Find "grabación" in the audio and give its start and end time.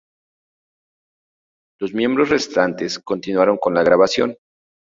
3.83-4.35